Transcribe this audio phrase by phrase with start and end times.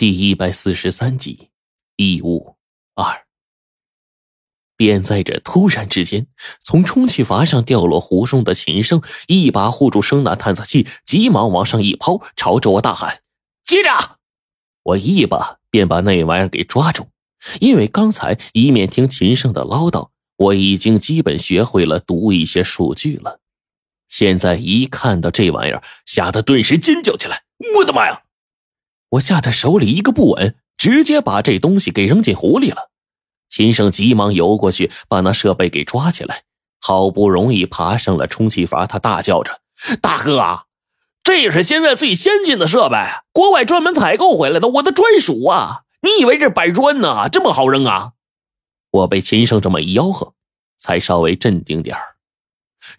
[0.00, 1.50] 第一百四十三集，
[1.96, 2.56] 异物
[2.94, 3.26] 二。
[4.74, 6.26] 便在这突然之间，
[6.62, 13.20] 从充气阀上掉落湖中的琴声一把护住声呐探测器，急忙往上一抛，朝着我大喊
[13.62, 13.90] ：“接着！”
[14.84, 17.08] 我一把便把那玩意儿给抓住，
[17.60, 23.40] 因为刚才一面听琴声的唠叨，我已经基本学会了读一些数据了。
[24.08, 27.42] 现在一看到这玩意儿，吓得顿时尖叫起来
[27.76, 28.22] ：“我的妈呀！”
[29.10, 32.90] 我吓得手里一个不稳，直接把这东西给扔进湖里了。
[33.48, 36.44] 秦胜急忙游过去，把那设备给抓起来。
[36.80, 39.60] 好不容易爬上了充气阀，他大叫着
[40.00, 40.64] ：“大哥啊，
[41.22, 42.96] 这是现在最先进的设备，
[43.32, 45.82] 国外专门采购回来的，我的专属啊！
[46.02, 47.28] 你以为这摆砖呢？
[47.28, 48.12] 这么好扔啊？”
[48.92, 50.32] 我被秦胜这么一吆喝，
[50.78, 51.96] 才稍微镇定点。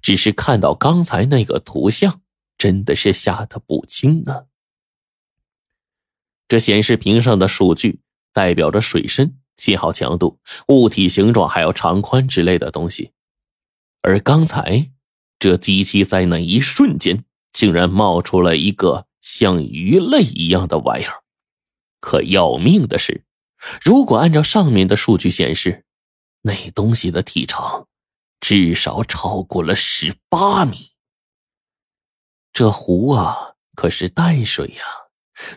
[0.01, 2.21] 只是看到刚才那个图像，
[2.57, 4.43] 真的是吓得不轻啊！
[6.51, 8.01] 这显示屏上的数据
[8.33, 13.13] 代表着水深、信号强度、物体形状，还有长宽之类的东西。
[14.01, 14.91] 而刚才，
[15.39, 21.23] 这机器在那一瞬间竟然冒出了一个像鱼类一样的玩意儿。
[22.01, 23.23] 可要命的是，
[23.81, 25.85] 如果按照上面的数据显示，
[26.41, 27.87] 那东西的体长
[28.41, 30.89] 至少超过了十八米。
[32.51, 35.00] 这湖啊，可是淡水呀！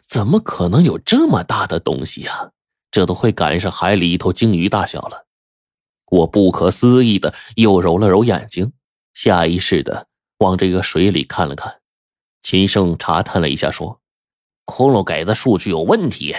[0.06, 2.50] 怎么可能有这么大的东西啊？
[2.90, 5.26] 这都会赶上海里一头鲸鱼大小了。
[6.10, 8.72] 我不可思议的又揉了揉眼睛，
[9.14, 10.06] 下意识的
[10.38, 11.80] 往这个水里看了看。
[12.42, 14.00] 秦胜查探了一下，说
[14.64, 16.36] ：“窟窿给的数据有问题。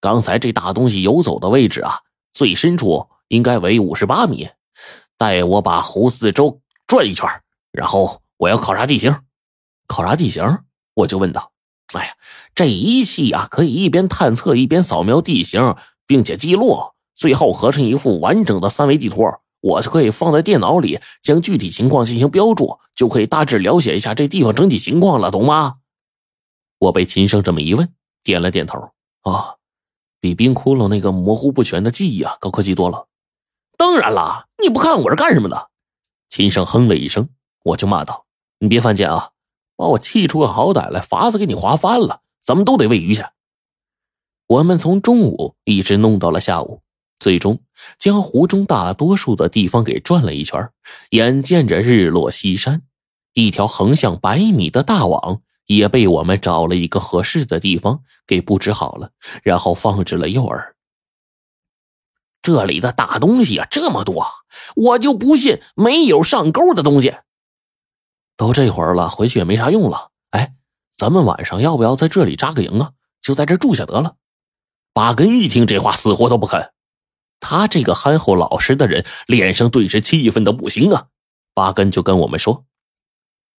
[0.00, 2.00] 刚才这大东西游走的位置啊，
[2.32, 4.48] 最深处应该为五十八米。
[5.18, 7.28] 待我把湖四周转一圈，
[7.72, 9.14] 然后我要考察地形。
[9.86, 10.42] 考察地形？”
[10.94, 11.53] 我就问道。
[11.92, 12.12] 哎呀，
[12.54, 19.24] 这仪器啊，可以一边探测一边扫描地形，并且记录，最后合成一幅完整的三维地图。
[19.60, 25.76] 我就可以放在电脑里，将具体情况进行标注，就可以大致了解一下这地方整体情况了，懂吗？
[26.78, 28.90] 我被秦生这么一问，点了点头。
[29.22, 29.54] 啊，
[30.20, 33.06] 比冰窟窿那个模糊不全的记忆啊，高科技多了。
[33.78, 35.70] 当然了，你不看我是干什么的？
[36.28, 37.30] 秦生哼了一声，
[37.62, 38.26] 我就骂道
[38.60, 39.30] ：“你别犯贱啊！”
[39.84, 43.22] 把我气出个好歹来，法子给你划翻了，咱们都得喂鱼去。
[44.46, 46.80] 我们从中午一直弄到了下午，
[47.18, 47.60] 最终
[47.98, 50.70] 将湖中大多数的地方给转了一圈。
[51.10, 52.80] 眼见着日落西山，
[53.34, 59.10] 一条横向百米的大网也被我们找了一个合适的地方给布置好了，
[59.42, 60.72] 然后放置了诱饵。
[62.40, 64.24] 这里的大东西啊这么多，
[64.76, 67.14] 我就不信没有上钩的东西。
[68.36, 70.10] 都这会儿了，回去也没啥用了。
[70.30, 70.54] 哎，
[70.96, 72.92] 咱们晚上要不要在这里扎个营啊？
[73.20, 74.16] 就在这住下得了。
[74.92, 76.72] 八根一听这话，死活都不肯。
[77.40, 81.06] 他这个憨厚老实的人，脸上顿时气愤的不行啊。
[81.52, 82.64] 八根就跟我们说：“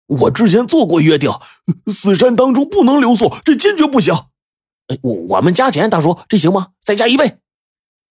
[0.07, 1.31] 我之前做过约定，
[1.87, 4.13] 死山当中不能留宿，这坚决不行。”
[4.87, 6.69] 哎，我我们加钱，大叔，这行吗？
[6.83, 7.37] 再加一倍。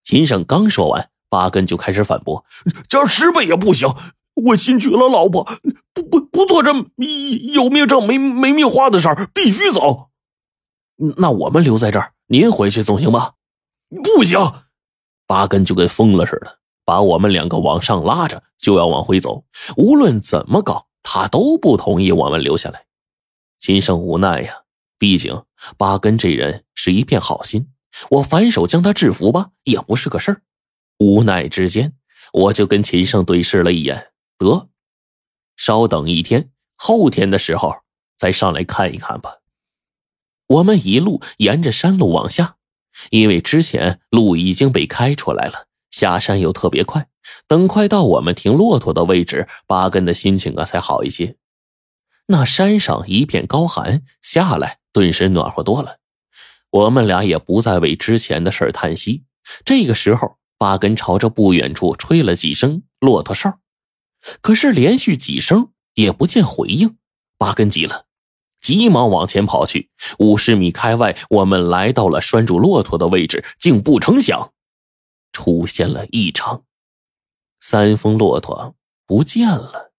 [0.02, 2.44] 秦胜刚说完，八根就开始反驳
[2.88, 3.88] ：“加十倍也不行。”
[4.34, 5.44] 我新娶了老婆，
[5.92, 6.72] 不不不做这
[7.52, 10.10] 有命挣没没命花的事儿，必须走。
[11.16, 13.34] 那我们留在这儿，您回去总行吧？
[14.02, 14.38] 不行，
[15.26, 19.44] 八根就跟疯了似的，把我们两个往上拉着，就要往回走。
[19.76, 22.86] 无论怎么搞，他都不同意我们留下来。
[23.60, 24.62] 秦胜无奈呀，
[24.98, 25.42] 毕竟
[25.76, 27.68] 八根这人是一片好心，
[28.10, 30.42] 我反手将他制服吧，也不是个事儿。
[30.98, 31.92] 无奈之间，
[32.32, 34.08] 我就跟秦胜对视了一眼。
[34.44, 34.68] 得，
[35.56, 37.74] 稍等一天，后天的时候
[38.14, 39.38] 再上来看一看吧。
[40.46, 42.56] 我们一路沿着山路往下，
[43.10, 47.08] 因为之前路已经被开出来了，下山又特别快。
[47.48, 51.36] 等快到我们停骆驼的位置，八根的心情啊才好一些。
[52.26, 55.98] 那山上一片高寒，下来顿时暖和多了。
[56.70, 59.24] 我们俩也不再为之前的事叹息。
[59.64, 63.60] 这个时候，八根朝着不远处吹了几声骆驼哨。
[64.40, 66.96] 可是连续几声也不见回应，
[67.36, 68.06] 八根急了，
[68.60, 69.90] 急忙往前跑去。
[70.18, 74.52] 五十米开外，我们来到了拴住骆驼的位置，竟不成想，
[75.32, 76.64] 出现了异常，
[77.60, 78.74] 三峰骆驼
[79.06, 79.92] 不见了，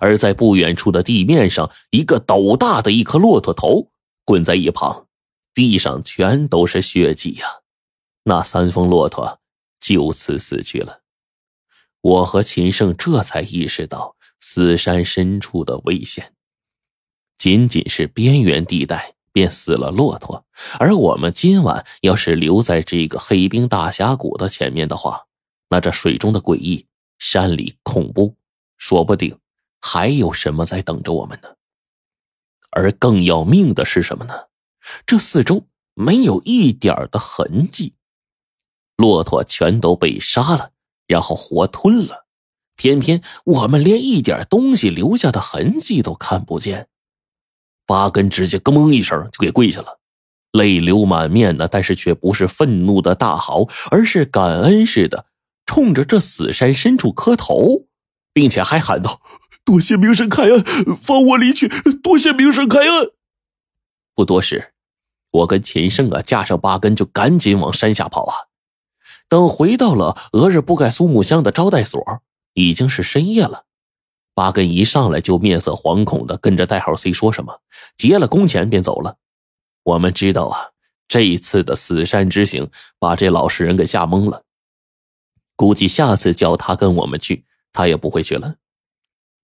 [0.00, 3.90] 而在不远处的地面上，一个斗大的一颗骆驼头
[4.24, 5.06] 滚在一旁，
[5.54, 7.46] 地上全都是血迹呀！
[8.24, 9.40] 那三峰骆驼
[9.80, 11.03] 就此死去了。
[12.04, 16.34] 我和秦胜这才意识到死山深处的危险。
[17.38, 20.44] 仅仅是边缘地带，便死了骆驼，
[20.78, 25.24] 而我们今晚要是留在这个黑冰大峡谷的前面的话，
[25.70, 26.86] 那这水中的诡异、
[27.18, 28.36] 山里恐怖，
[28.76, 29.38] 说不定
[29.80, 31.48] 还有什么在等着我们呢。
[32.70, 34.48] 而更要命的是什么呢？
[35.06, 37.94] 这四周没有一点的痕迹，
[38.96, 40.72] 骆驼全都被杀了，
[41.06, 42.26] 然后活吞了，
[42.76, 46.88] 偏偏我们连一点东西留下的痕迹都看不见。
[47.86, 49.98] 八根直接咯嘣一声就给跪下了，
[50.52, 55.26] 泪流满面的，但是却不是愤怒的大嚎，而是感恩似的，
[55.66, 57.86] 冲着这死山深处磕头，
[58.32, 59.20] 并且还喊道
[59.64, 60.64] ：“多谢明神开恩，
[60.96, 61.68] 放我离去！
[62.02, 63.12] 多谢明神开恩。”
[64.16, 64.72] 不多时，
[65.32, 68.34] 我跟秦胜啊架上八根就赶紧往山下跑啊。
[69.28, 72.00] 等回到了俄日布盖苏木乡的招待所，
[72.52, 73.64] 已经是深夜了。
[74.34, 77.60] 八根一上来就面色惶恐的跟着代号 C 说什么，
[77.96, 79.16] 结了工钱便走了。
[79.84, 80.70] 我们知道啊，
[81.06, 84.42] 这一次的死山之行把这老实人给吓懵了，
[85.54, 88.56] 估计下次叫他跟我们去，他也不会去了。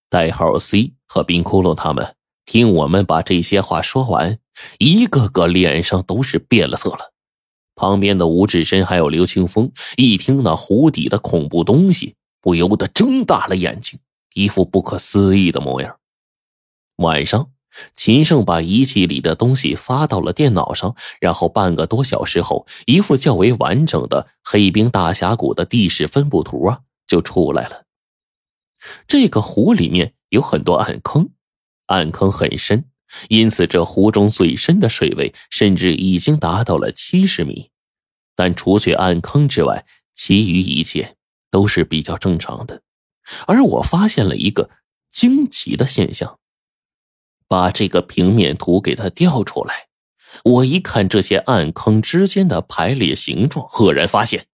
[0.09, 4.39] 代号 C 和冰窟窿他们听我们把这些话说完，
[4.79, 7.10] 一个个脸上都是变了色了。
[7.75, 13.99] 旁边的吴志深还有刘清风一听那湖底的恐怖东西，不由得睁大了眼睛。
[14.33, 15.97] 一副不可思议的模样。
[16.97, 17.49] 晚上，
[17.95, 27.83] 秦胜把仪器里的东西发到了电脑上，然后半个多小时后，一幅较为完整的黑冰大峡谷的地势分布图啊就出来了。
[29.05, 31.29] 这个湖里面有很多暗坑，
[31.87, 32.85] 暗坑很深，
[33.29, 37.69] 因此这湖中最深的水位甚至已经达到了七十米。
[38.35, 39.85] 但除去暗坑之外，
[40.15, 41.15] 其余一切
[41.49, 42.81] 都是比较正常的。
[43.47, 44.69] 而我发现了一个
[45.11, 46.39] 惊奇的现象，
[47.47, 49.87] 把这个平面图给它调出来，
[50.43, 54.47] 我一看这些暗坑之间的排列形状，赫然发现，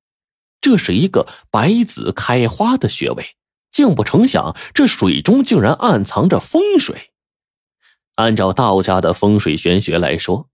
[0.59, 3.35] 这是一个百子开花的穴位。
[3.71, 7.11] 竟不成想，这水中竟然暗藏着风水。
[8.17, 10.49] 按照道家的风水玄学来说，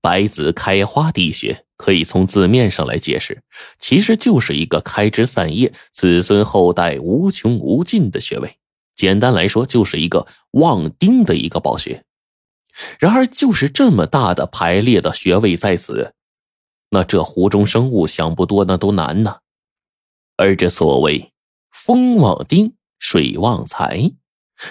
[0.00, 1.64] 百子开花地穴。
[1.80, 3.42] 可以从字面上来解释，
[3.78, 8.58] 其实就是一个开枝散叶、子孙后代无穷无尽的穴位。
[8.94, 12.04] 简单来说，就是一个旺丁的一个宝穴。
[12.98, 16.12] 然而，就是这么大的排列的穴位在此，
[16.90, 19.38] 那这湖中生物想不多，那都难呐。
[20.36, 21.32] 而这所谓
[21.70, 24.12] 风旺丁，水旺财，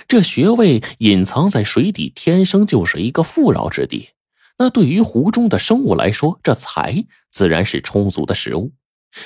[0.07, 4.09] 这穴位隐藏在水底，天生就是一个富饶之地。
[4.57, 8.71] 那对于湖中的生物来说，这财自然是充足的食物，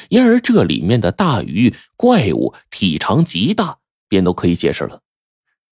[0.10, 5.02] 因而这里面的大鱼怪物体长极大，便都可以解释了。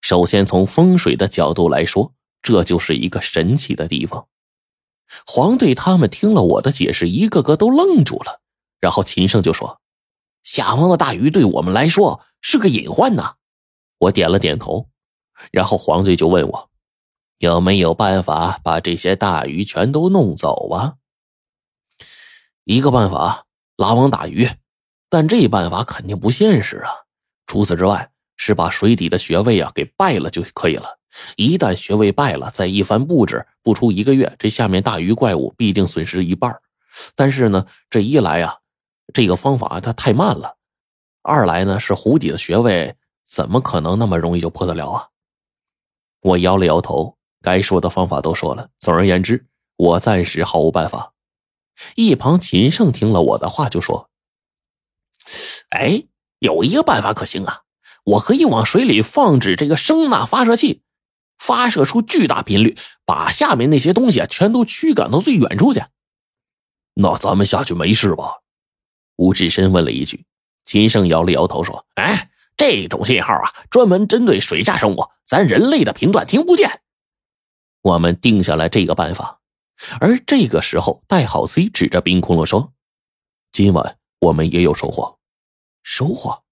[0.02, 4.26] 首先从风水的角度来说，这就是一个神奇的地方。
[5.28, 8.42] 黄队他们听了我的解释，一个个都愣住了。
[8.80, 9.80] 然后秦胜就说
[10.42, 13.36] ：“下方的大鱼对我们来说是个隐患呐。”
[14.02, 14.90] 我点了点头，
[15.52, 16.70] 然后黄队就问我。
[17.38, 20.96] 有没有办法把这些大鱼全都弄走啊？
[22.64, 23.46] 一个办法
[23.78, 24.50] 拉网打鱼，
[25.08, 26.90] 但这办法肯定不现实啊。
[27.46, 30.98] 除此之外，是把水底的穴位啊给败了就可以了。
[31.36, 36.60] 一旦穴位败了，再一番布置，不出一个月，这下面大鱼怪物必定损失一半。
[37.14, 38.58] 但是呢，这一来啊，
[39.14, 40.56] 这个方法它太慢了；
[41.22, 42.96] 二来呢，是湖底的穴位
[43.32, 45.08] 怎么可能那么容易就破得了啊？
[46.20, 47.18] 我摇了摇头。
[47.44, 48.70] 该说的方法都说了。
[48.78, 49.48] 总而言之，
[49.78, 51.14] 我暂时毫无办法。
[51.96, 54.12] 一旁秦胜听了我的话，就说
[55.72, 56.04] ：“哎，
[56.38, 57.62] 有一个办法可行啊！
[58.04, 60.84] 我可以往水里放置这个声呐发射器，
[61.40, 65.82] 发射出巨大频率，把下面那些东西啊全都驱赶到最远处去。”
[66.96, 68.42] 那咱们下去没事吧？
[69.16, 70.26] 吴志深问了一句。
[70.66, 76.82] 秦胜摇了摇头说：“哎，这种信号啊，专门针对水下生物，咱人类的频段听不见。”
[77.82, 79.40] 我们定下来这个办法，
[80.00, 82.74] 而这个时候，代号 C 指着冰窟窿说
[83.52, 85.18] ：“今晚我们也有收获。”
[85.84, 86.44] 收获。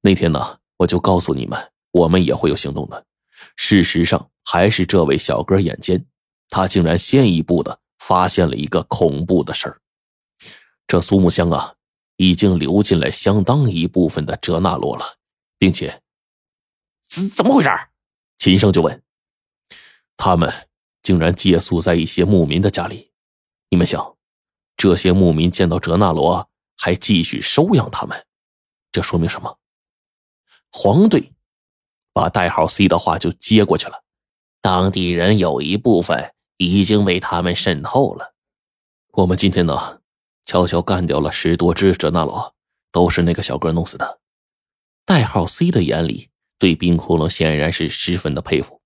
[0.00, 3.06] 那天呢，我就告诉你们，我们也会有行动的。
[3.54, 6.04] 事实上，还是这位小哥眼尖，
[6.48, 9.80] 他竟然先一步的发现了一个恐怖的事儿。
[10.88, 11.74] 这苏木香啊，
[12.16, 15.18] 已经流进来相当一部分的哲那罗了，
[15.58, 16.02] 并且，
[17.02, 17.70] 怎怎么回事？
[18.38, 19.02] 秦胜就问。
[20.16, 20.68] 他们
[21.02, 23.10] 竟然借宿在一些牧民的家里，
[23.70, 24.16] 你们想，
[24.76, 28.26] 这些牧民见到哲那罗还继续收养他们，
[28.92, 29.58] 这说明什么？
[30.70, 31.32] 黄队
[32.12, 34.04] 把代号 C 的话就接过去了。
[34.60, 38.34] 当地人有一部分已经被他们渗透了。
[39.12, 40.01] 我们今天呢，
[40.52, 42.54] 悄悄干掉了十多只哲那罗，
[42.90, 44.20] 都是那个小哥弄死的。
[45.06, 46.28] 代号 C 的眼里
[46.58, 48.82] 对冰窟窿显然是十分的佩服，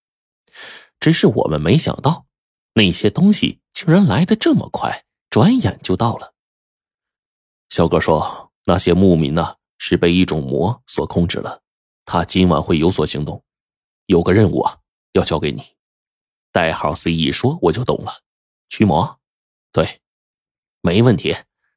[1.00, 2.26] 只是我们没想到
[2.74, 6.34] 那些东西竟然来的这么快，转眼就到了。
[7.68, 11.62] 小哥说，那些牧民呢是被一种魔所控制了，
[12.04, 13.42] 他今晚会有所行动，
[14.06, 14.78] 有个任务啊
[15.14, 15.64] 要交给你。
[16.52, 18.22] 代号 C 一说我就懂了，
[18.68, 19.18] 驱魔，
[19.72, 20.00] 对，
[20.80, 21.34] 没问题，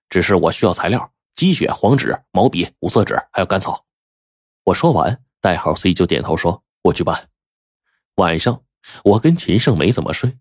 [0.10, 3.86] 只是我需要材料：鸡血、黄纸、毛笔、五色纸，还有干草。
[4.66, 7.30] 我说完，代号 C 就点头说：“我去办。”
[8.16, 8.64] 晚上，
[9.04, 10.38] 我跟秦胜没怎么睡。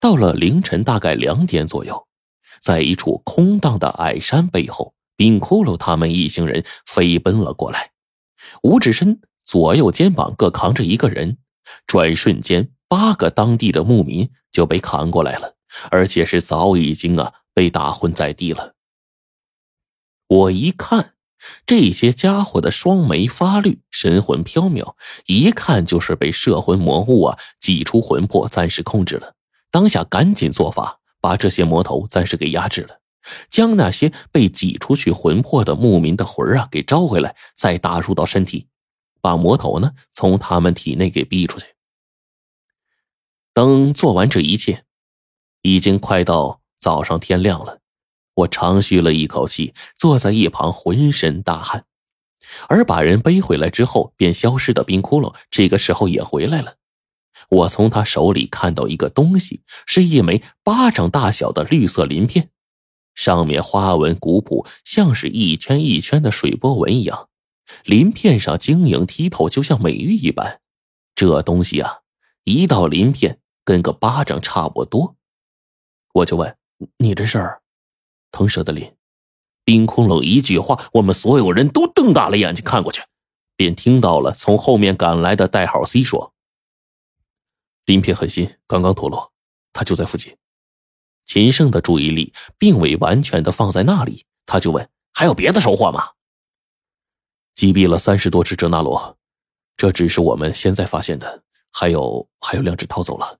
[0.00, 2.06] 到了凌晨，大概两点左右，
[2.62, 7.90] 在一处空荡的矮山背后，冰骷髅他们一行人飞奔了过来。
[8.62, 11.36] 五指身左右肩膀各扛着一个人，
[11.86, 15.54] 转瞬间，八个当地的牧民就被扛过来了，
[15.90, 18.74] 而且是早已经啊被打昏在地了。
[20.30, 21.14] 我一看。
[21.64, 24.94] 这些家伙的双眉发绿，神魂飘渺，
[25.24, 29.34] 一看就是被摄魂魔物啊挤出魂魄，暂时控制了。
[29.70, 33.00] 当下赶紧做法，把这些魔头暂时给压制了，
[33.48, 38.68] 将那些被挤出去魂魄的牧民的魂啊给招回来，再打入到身体，
[39.22, 41.68] 把魔头呢从他们体内给逼出去。
[43.54, 44.84] 等做完这一切，
[45.62, 47.78] 已经快到早上天亮了。
[48.40, 51.84] 我长吁了一口气，坐在一旁浑身大汗。
[52.68, 56.76] 而把人背回来之后便消失的冰窟窿，这个时候也回来了。
[57.48, 62.50] 我从他手里看到一个东西，是一枚巴掌大小的绿色鳞片，
[63.14, 67.28] 上面花纹古朴，像是一圈一圈的水波纹一样。
[67.84, 70.60] 鳞片上晶莹剔透，就像美玉一般。
[71.14, 72.00] 这东西啊，
[72.44, 75.16] 一道鳞片跟个巴掌差不多。
[76.14, 76.56] 我就问
[76.98, 77.59] 你这事儿。
[78.30, 78.94] 腾蛇的鳞，
[79.64, 83.02] 冰窟窿一句话，我们所有人都瞪大了眼睛看过去，
[83.56, 86.32] 便听到了从后面赶来的代号 C 说
[87.86, 89.32] ：“鳞片很新，刚刚脱落，
[89.72, 90.36] 他就在附近。”
[91.26, 96.10] 秦胜的注意力并未完全的放在那里，他就问：“还有别的收获吗？”
[97.54, 99.16] 击毙了三十多只哲那罗，
[99.76, 103.38] 这只是我们现在发现的，还有还有两只逃走了。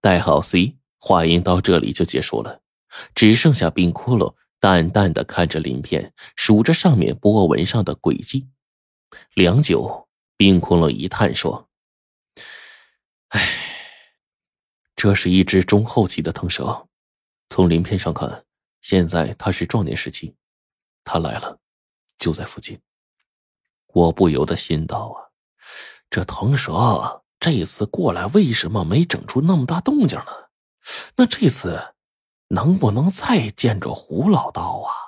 [0.00, 2.60] 代号 C 话音到这里就结束了。
[3.14, 8.48] 只剩下冰窟窿淡淡的看着鳞片，数着上面波纹上的轨迹。
[9.34, 11.68] 良久，冰窟窿一叹说
[13.28, 13.48] ：“唉，
[14.96, 16.88] 这是一只中后期的腾蛇。
[17.48, 18.44] 从鳞片上看，
[18.80, 20.34] 现在它是壮年时期。
[21.04, 21.58] 它来了，
[22.18, 22.80] 就在附近。”
[23.94, 25.30] 我不由得心道：“啊，
[26.10, 30.32] 这腾蛇这次过来，为什么没整出那么大动静呢？
[31.16, 31.94] 那这次……”
[32.48, 35.07] 能不能再见着胡老道啊？